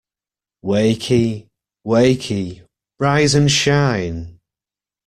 [0.65, 1.45] Wakey,
[1.85, 2.63] wakey!
[2.99, 4.39] Rise and shine!